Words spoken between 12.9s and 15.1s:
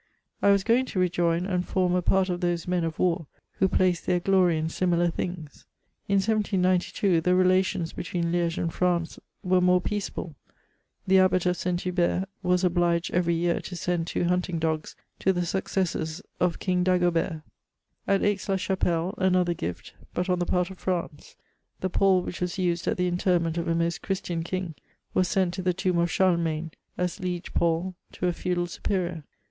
every year to send two hunt ing dogs